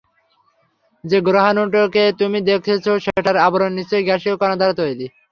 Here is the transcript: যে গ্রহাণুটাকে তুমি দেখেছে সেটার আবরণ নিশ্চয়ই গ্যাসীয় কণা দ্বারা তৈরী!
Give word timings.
যে 1.03 1.17
গ্রহাণুটাকে 1.21 2.03
তুমি 2.19 2.39
দেখেছে 2.49 2.73
সেটার 3.05 3.37
আবরণ 3.45 3.71
নিশ্চয়ই 3.75 4.07
গ্যাসীয় 4.07 4.35
কণা 4.37 4.55
দ্বারা 4.57 4.75
তৈরী! 4.79 5.05